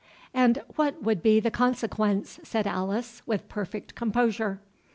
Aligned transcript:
"And 0.33 0.63
what 0.77 1.03
would 1.03 1.21
be 1.21 1.39
the 1.39 1.51
consequence?" 1.51 2.39
said 2.41 2.65
Alice, 2.65 3.21
with 3.27 3.47
perfect 3.47 3.93
composure. 3.93 4.59